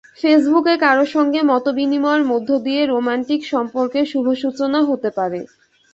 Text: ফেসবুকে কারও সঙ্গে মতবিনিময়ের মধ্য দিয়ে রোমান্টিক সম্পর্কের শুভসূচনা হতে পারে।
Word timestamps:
ফেসবুকে 0.19 0.73
কারও 0.83 1.05
সঙ্গে 1.15 1.39
মতবিনিময়ের 1.51 2.23
মধ্য 2.31 2.49
দিয়ে 2.65 2.81
রোমান্টিক 2.85 3.41
সম্পর্কের 3.53 4.05
শুভসূচনা 4.11 4.79
হতে 4.89 5.09
পারে। 5.17 5.39